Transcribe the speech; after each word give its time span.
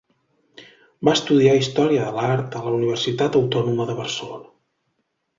Va 1.09 1.13
estudiar 1.17 1.51
Història 1.59 2.07
de 2.07 2.13
l'Art 2.15 2.57
a 2.59 2.61
la 2.63 2.71
Universitat 2.77 3.37
Autònoma 3.41 3.87
de 3.91 3.97
Barcelona. 3.99 4.49